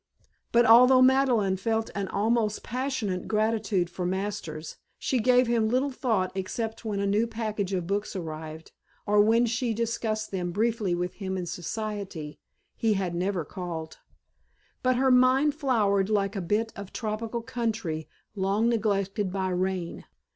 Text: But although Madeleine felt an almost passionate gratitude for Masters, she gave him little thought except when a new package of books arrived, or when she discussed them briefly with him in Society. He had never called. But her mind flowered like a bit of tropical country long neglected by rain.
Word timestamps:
But 0.51 0.65
although 0.65 1.03
Madeleine 1.03 1.57
felt 1.57 1.91
an 1.93 2.07
almost 2.07 2.63
passionate 2.63 3.27
gratitude 3.27 3.87
for 3.87 4.03
Masters, 4.03 4.77
she 4.97 5.19
gave 5.19 5.45
him 5.45 5.69
little 5.69 5.91
thought 5.91 6.31
except 6.33 6.83
when 6.83 6.99
a 6.99 7.05
new 7.05 7.27
package 7.27 7.71
of 7.73 7.85
books 7.85 8.15
arrived, 8.15 8.71
or 9.05 9.21
when 9.21 9.45
she 9.45 9.75
discussed 9.75 10.31
them 10.31 10.49
briefly 10.51 10.95
with 10.95 11.13
him 11.13 11.37
in 11.37 11.45
Society. 11.45 12.39
He 12.75 12.93
had 12.95 13.13
never 13.13 13.45
called. 13.45 13.99
But 14.81 14.95
her 14.95 15.11
mind 15.11 15.53
flowered 15.53 16.09
like 16.09 16.35
a 16.35 16.41
bit 16.41 16.73
of 16.75 16.91
tropical 16.91 17.43
country 17.43 18.07
long 18.33 18.69
neglected 18.69 19.31
by 19.31 19.49
rain. 19.49 20.05